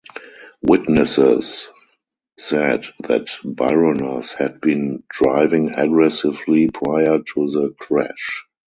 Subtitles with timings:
[0.63, 1.69] Witnesses
[2.35, 8.47] said that Bironas had been driving aggressively prior to the crash.